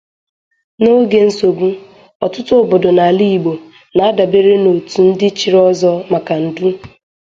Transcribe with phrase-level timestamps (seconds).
[0.81, 1.69] N'oge nsogbu,
[2.25, 3.53] ọtụtụ obodo na-ala Igbo
[3.95, 6.67] na-adabere na Otu ndi chiri Ozo maka ndu.